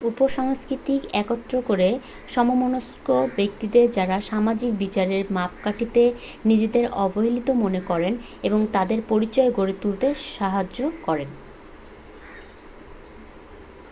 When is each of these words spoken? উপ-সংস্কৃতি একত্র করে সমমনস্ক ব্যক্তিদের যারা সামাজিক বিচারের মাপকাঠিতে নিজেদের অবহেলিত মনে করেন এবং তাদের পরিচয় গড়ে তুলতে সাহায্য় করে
উপ-সংস্কৃতি 0.09 0.95
একত্র 1.13 1.55
করে 1.61 1.89
সমমনস্ক 2.27 3.07
ব্যক্তিদের 3.37 3.85
যারা 3.91 4.17
সামাজিক 4.21 4.71
বিচারের 4.77 5.23
মাপকাঠিতে 5.31 6.03
নিজেদের 6.45 6.85
অবহেলিত 6.97 7.47
মনে 7.63 7.81
করেন 7.81 8.13
এবং 8.43 8.59
তাদের 8.71 8.99
পরিচয় 9.09 9.49
গড়ে 9.51 9.75
তুলতে 9.81 10.07
সাহায্য় 10.31 10.85
করে 11.03 11.25